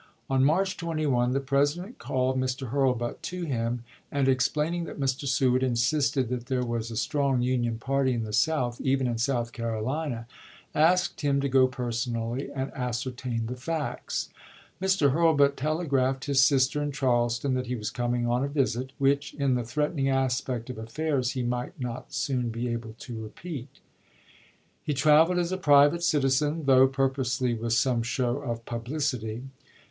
[0.31, 0.45] On i86i.
[0.45, 2.71] March 21 the President called Mr.
[2.71, 5.27] Hurlbut to him, and explaining that Mr.
[5.27, 9.51] Seward insisted that there was a strong Union party in the South,— even in South
[9.53, 10.25] Carolina,—
[10.73, 14.29] asked him to go personally and ascertain the facts.
[14.81, 15.11] Mr.
[15.13, 19.53] Hurlbut telegraphed his sister in Charleston that he was coming on a visit, which, in
[19.53, 23.69] the threatening aspect of affairs, he might not soon be able to repeat.
[24.83, 29.43] He traveled as a private citizen, though purposely with some show of pub licity.